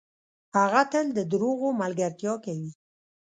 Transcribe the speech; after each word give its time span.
هغه 0.57 0.81
تل 0.91 1.05
ده 1.15 1.23
دروغو 1.31 1.67
ملګرتیا 1.81 2.33
کوي. 2.45 2.71